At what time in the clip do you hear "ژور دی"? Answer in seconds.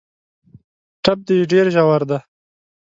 1.75-2.17